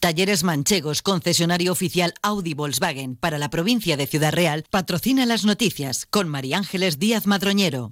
[0.00, 6.06] Talleres Manchegos, concesionario oficial Audi Volkswagen para la provincia de Ciudad Real, patrocina las noticias
[6.06, 7.90] con María Ángeles Díaz Madroñero.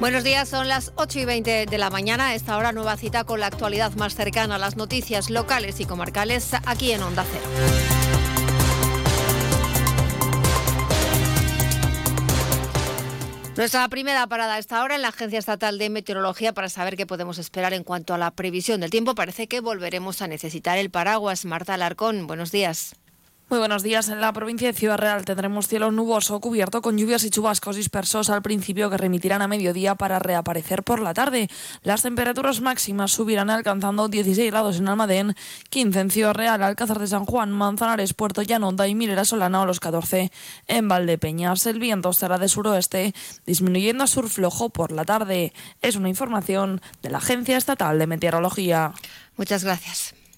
[0.00, 2.34] Buenos días, son las 8 y 20 de la mañana.
[2.34, 6.50] esta hora nueva cita con la actualidad más cercana a las noticias locales y comarcales
[6.66, 7.93] aquí en Onda Cero.
[13.56, 17.06] Nuestra primera parada a esta hora en la Agencia Estatal de Meteorología para saber qué
[17.06, 19.14] podemos esperar en cuanto a la previsión del tiempo.
[19.14, 21.44] Parece que volveremos a necesitar el paraguas.
[21.44, 22.96] Marta Alarcón, buenos días.
[23.54, 24.08] Muy buenos días.
[24.08, 28.28] En la provincia de Ciudad Real tendremos cielo nuboso cubierto con lluvias y chubascos dispersos
[28.28, 31.48] al principio que remitirán a mediodía para reaparecer por la tarde.
[31.84, 35.36] Las temperaturas máximas subirán alcanzando 16 grados en Almadén,
[35.70, 39.66] 15 en Ciudad Real, Alcázar de San Juan, Manzanares, Puerto Llanonda y Milera Solana a
[39.66, 40.32] los 14.
[40.66, 43.14] En Valdepeñas el viento estará de suroeste,
[43.46, 45.52] disminuyendo a sur flojo por la tarde.
[45.80, 48.94] Es una información de la Agencia Estatal de Meteorología.
[49.36, 50.23] Muchas gracias.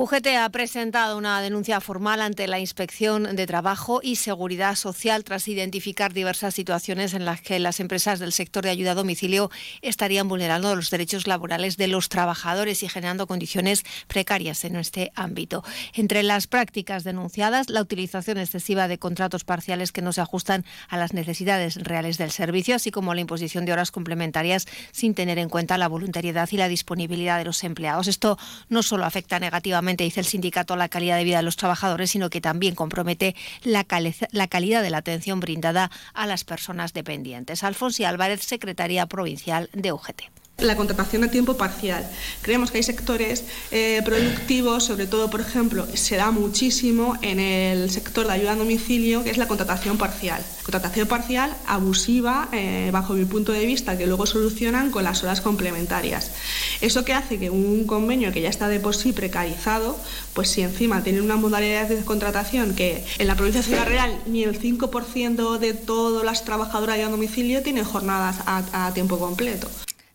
[0.00, 5.48] UGT ha presentado una denuncia formal ante la Inspección de Trabajo y Seguridad Social tras
[5.48, 9.50] identificar diversas situaciones en las que las empresas del sector de ayuda a domicilio
[9.82, 15.64] estarían vulnerando los derechos laborales de los trabajadores y generando condiciones precarias en este ámbito.
[15.94, 20.96] Entre las prácticas denunciadas, la utilización excesiva de contratos parciales que no se ajustan a
[20.96, 25.48] las necesidades reales del servicio, así como la imposición de horas complementarias sin tener en
[25.48, 28.06] cuenta la voluntariedad y la disponibilidad de los empleados.
[28.06, 32.10] Esto no solo afecta negativamente dice el sindicato, la calidad de vida de los trabajadores,
[32.10, 37.64] sino que también compromete la, calidad de la atención brindada a las personas dependientes.
[37.64, 40.22] Alfonso Álvarez, secretaria provincial de UGT
[40.58, 42.08] la contratación a tiempo parcial.
[42.42, 47.90] Creemos que hay sectores eh, productivos, sobre todo, por ejemplo, se da muchísimo en el
[47.90, 50.44] sector de ayuda a domicilio, que es la contratación parcial.
[50.64, 55.40] Contratación parcial abusiva, eh, bajo mi punto de vista, que luego solucionan con las horas
[55.40, 56.32] complementarias.
[56.80, 59.96] Eso que hace que un convenio que ya está de por sí precarizado,
[60.34, 64.18] pues si encima tiene una modalidad de contratación que en la provincia de Ciudad Real
[64.26, 69.68] ni el 5% de todas las trabajadoras de domicilio tienen jornadas a tiempo completo.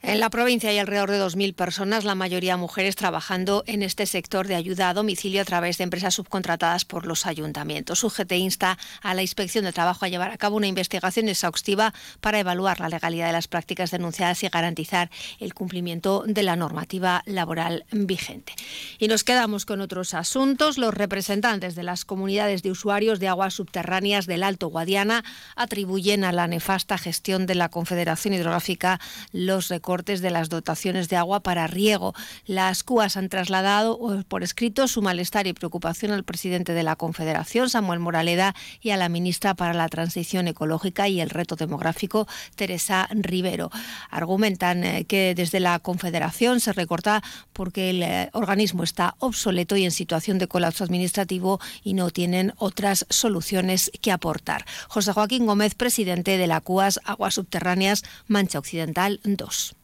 [0.05, 4.49] En la provincia hay alrededor de 2.000 personas, la mayoría mujeres, trabajando en este sector
[4.49, 8.03] de ayuda a domicilio a través de empresas subcontratadas por los ayuntamientos.
[8.03, 12.41] UGT insta a la Inspección de Trabajo a llevar a cabo una investigación exhaustiva para
[12.41, 15.09] evaluar la legalidad de las prácticas denunciadas y garantizar
[15.39, 18.51] el cumplimiento de la normativa laboral vigente.
[18.99, 20.77] Y nos quedamos con otros asuntos.
[20.77, 25.23] Los representantes de las comunidades de usuarios de aguas subterráneas del Alto Guadiana
[25.55, 28.99] atribuyen a la nefasta gestión de la Confederación Hidrográfica
[29.31, 32.15] los recortes de las dotaciones de agua para riego.
[32.47, 37.69] Las CUAS han trasladado por escrito su malestar y preocupación al presidente de la Confederación,
[37.69, 43.07] Samuel Moraleda, y a la ministra para la Transición Ecológica y el Reto Demográfico, Teresa
[43.11, 43.69] Rivero.
[44.09, 47.21] Argumentan eh, que desde la Confederación se recorta
[47.53, 52.53] porque el eh, organismo está obsoleto y en situación de colapso administrativo y no tienen
[52.57, 54.65] otras soluciones que aportar.
[54.87, 59.75] José Joaquín Gómez, presidente de la CUAS Aguas Subterráneas Mancha Occidental 2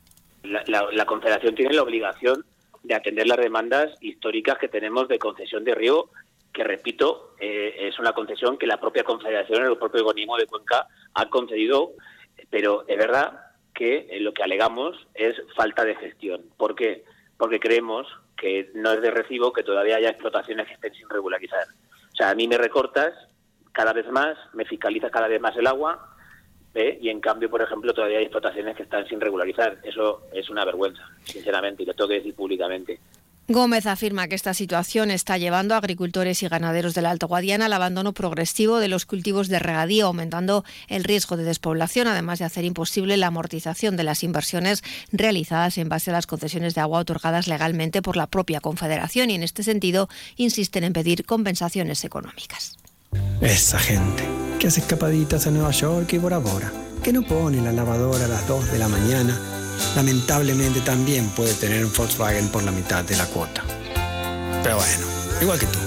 [0.50, 2.46] la, Confederación tiene la obligación
[2.84, 6.10] de atender las demandas históricas que tenemos de concesión de río,
[6.54, 10.88] que repito, eh, es una concesión que la propia Confederación, el propio organismo de Cuenca
[11.14, 11.92] ha concedido,
[12.50, 13.40] pero es verdad
[13.74, 16.44] que eh, lo que alegamos es falta de gestión.
[16.58, 17.04] ¿Por qué?
[17.38, 21.66] Porque creemos que no es de recibo que todavía haya explotaciones que estén sin regularizar.
[22.12, 23.14] O sea, a mí me recortas
[23.72, 26.18] cada vez más, me fiscaliza cada vez más el agua,
[26.76, 29.78] y en cambio, por ejemplo, todavía hay explotaciones que están sin regularizar.
[29.84, 33.00] Eso es una vergüenza, sinceramente, y lo tengo que decir públicamente.
[33.52, 37.74] Gómez afirma que esta situación está llevando a agricultores y ganaderos del Alto Guadiana al
[37.74, 42.64] abandono progresivo de los cultivos de regadío, aumentando el riesgo de despoblación, además de hacer
[42.64, 47.48] imposible la amortización de las inversiones realizadas en base a las concesiones de agua otorgadas
[47.48, 52.78] legalmente por la propia Confederación y en este sentido insisten en pedir compensaciones económicas.
[53.42, 54.28] Esa gente
[54.60, 56.72] que hace escapaditas a Nueva York y Bora Bora,
[57.02, 59.40] que no pone la lavadora a las 2 de la mañana,
[59.96, 63.64] lamentablemente también puede tener un Volkswagen por la mitad de la cuota.
[64.62, 65.06] Pero bueno,
[65.42, 65.80] igual que tú.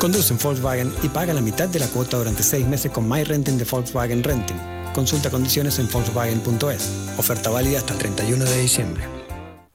[0.00, 3.22] Conduce un Volkswagen y paga la mitad de la cuota durante seis meses con My
[3.22, 4.58] Renting de Volkswagen Renting.
[4.92, 6.90] Consulta condiciones en Volkswagen.es.
[7.18, 9.04] Oferta válida hasta el 31 de diciembre.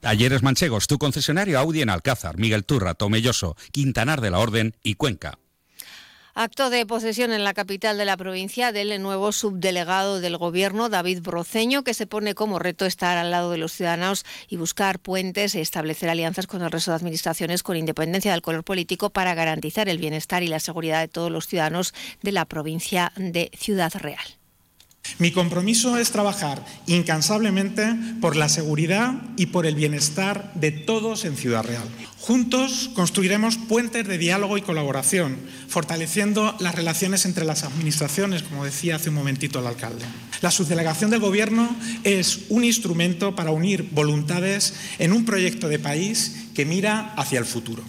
[0.00, 4.96] Talleres Manchegos, tu concesionario Audi en Alcázar, Miguel Turra, Tomelloso, Quintanar de la Orden y
[4.96, 5.38] Cuenca.
[6.34, 11.20] Acto de posesión en la capital de la provincia del nuevo subdelegado del Gobierno, David
[11.20, 15.54] Broceño, que se pone como reto estar al lado de los ciudadanos y buscar puentes
[15.54, 19.90] y establecer alianzas con el resto de administraciones con independencia del color político para garantizar
[19.90, 21.92] el bienestar y la seguridad de todos los ciudadanos
[22.22, 24.41] de la provincia de Ciudad Real.
[25.18, 31.36] Mi compromiso es trabajar incansablemente por la seguridad y por el bienestar de todos en
[31.36, 31.88] Ciudad Real.
[32.18, 35.38] Juntos construiremos puentes de diálogo y colaboración,
[35.68, 40.04] fortaleciendo las relaciones entre las administraciones, como decía hace un momentito el alcalde.
[40.40, 41.74] La subdelegación del Gobierno
[42.04, 47.44] es un instrumento para unir voluntades en un proyecto de país que mira hacia el
[47.44, 47.82] futuro.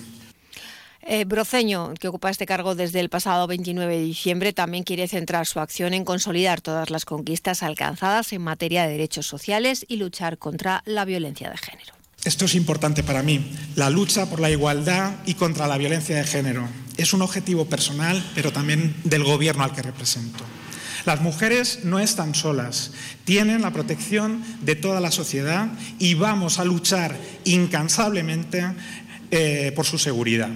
[1.06, 5.46] Eh, Broceño, que ocupa este cargo desde el pasado 29 de diciembre, también quiere centrar
[5.46, 10.38] su acción en consolidar todas las conquistas alcanzadas en materia de derechos sociales y luchar
[10.38, 11.94] contra la violencia de género.
[12.24, 13.54] Esto es importante para mí.
[13.76, 18.24] La lucha por la igualdad y contra la violencia de género es un objetivo personal,
[18.34, 20.46] pero también del gobierno al que represento.
[21.06, 22.92] Las mujeres no están solas,
[23.26, 25.68] tienen la protección de toda la sociedad
[26.00, 28.66] y vamos a luchar incansablemente
[29.36, 30.50] eh, por su seguridad.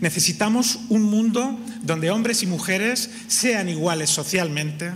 [0.00, 4.92] Necesitamos un mundo donde hombres y mujeres sean iguales socialmente.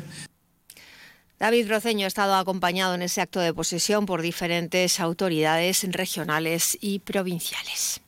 [1.39, 7.01] David Roceño ha estado acompañado en ese acto de posesión por diferentes autoridades regionales y
[7.01, 8.01] provinciales.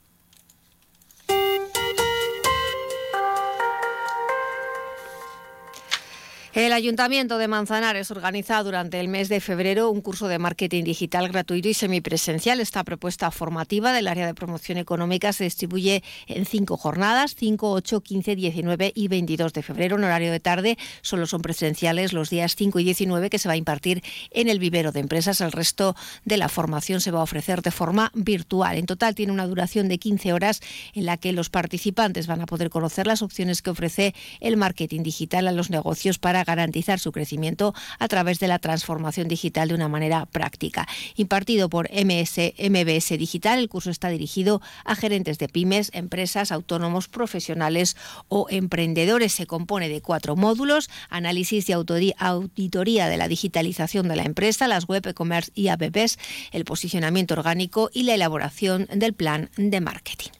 [6.58, 11.28] El Ayuntamiento de Manzanares organiza durante el mes de febrero un curso de marketing digital
[11.28, 12.58] gratuito y semipresencial.
[12.58, 18.00] Esta propuesta formativa del área de promoción económica se distribuye en cinco jornadas, 5, 8,
[18.00, 20.78] 15, 19 y 22 de febrero en horario de tarde.
[21.00, 24.02] Solo son presenciales los días 5 y 19 que se va a impartir
[24.32, 25.40] en el vivero de empresas.
[25.40, 25.94] El resto
[26.24, 28.78] de la formación se va a ofrecer de forma virtual.
[28.78, 30.60] En total tiene una duración de 15 horas
[30.94, 35.04] en la que los participantes van a poder conocer las opciones que ofrece el marketing
[35.04, 39.74] digital a los negocios para garantizar su crecimiento a través de la transformación digital de
[39.74, 40.88] una manera práctica.
[41.16, 47.08] Impartido por MS, MBS Digital, el curso está dirigido a gerentes de pymes, empresas, autónomos,
[47.08, 47.96] profesionales
[48.28, 49.32] o emprendedores.
[49.32, 54.86] Se compone de cuatro módulos, análisis y auditoría de la digitalización de la empresa, las
[54.86, 56.18] web, e-commerce y apps,
[56.52, 60.37] el posicionamiento orgánico y la elaboración del plan de marketing.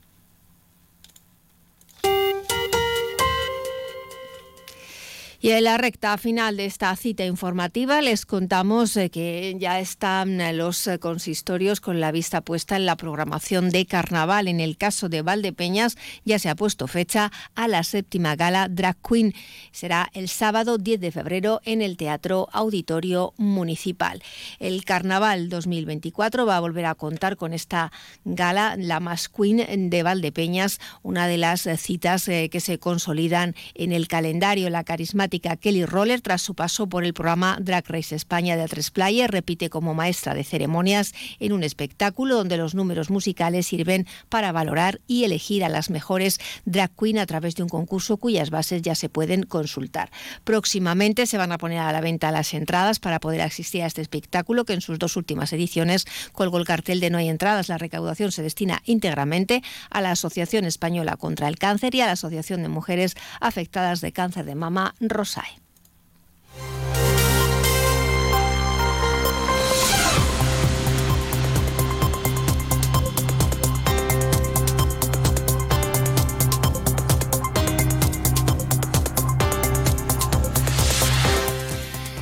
[5.41, 10.41] Y en la recta final de esta cita informativa les contamos eh, que ya están
[10.41, 14.49] eh, los eh, consistorios con la vista puesta en la programación de carnaval.
[14.49, 18.97] En el caso de Valdepeñas ya se ha puesto fecha a la séptima gala Drag
[19.01, 19.33] Queen.
[19.71, 24.21] Será el sábado 10 de febrero en el Teatro Auditorio Municipal.
[24.59, 27.93] El carnaval 2024 va a volver a contar con esta
[28.25, 34.09] gala, la más Queen de Valdepeñas, una de las citas que se consolidan en el
[34.09, 34.69] calendario.
[34.69, 38.91] La carismática Kelly Roller, tras su paso por el programa Drag Race España de A3
[38.91, 44.53] Player, repite como maestra de ceremonias en un espectáculo donde los números musicales sirven para
[44.53, 48.83] valorar y elegir a las mejores drag queen a través de un concurso cuyas bases
[48.83, 50.11] ya se pueden consultar.
[50.45, 54.01] Próximamente se van a poner a la venta las entradas para poder asistir a este
[54.01, 57.69] espectáculo que en sus dos últimas ediciones colgó el cartel de no hay entradas.
[57.69, 62.13] La recaudación se destina íntegramente a la Asociación Española contra el Cáncer y a la
[62.13, 65.59] Asociación de Mujeres Afectadas de Cáncer de Mama Rosay.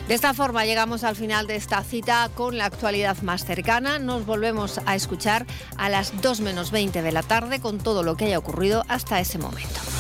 [0.08, 3.98] De esta forma llegamos al final de esta cita con la actualidad más cercana.
[3.98, 5.44] Nos volvemos a escuchar
[5.76, 9.20] a las 2 menos 20 de la tarde con todo lo que haya ocurrido hasta
[9.20, 9.95] ese momento.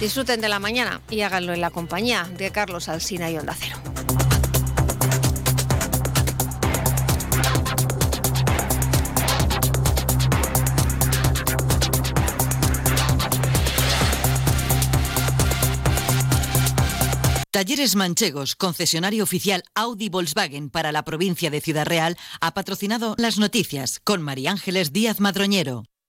[0.00, 3.76] Disfruten de la mañana y háganlo en la compañía de Carlos Alsina y Onda Cero.
[17.50, 23.38] Talleres Manchegos, concesionario oficial Audi Volkswagen para la provincia de Ciudad Real, ha patrocinado las
[23.38, 25.90] noticias con María Ángeles Díaz Madroñero.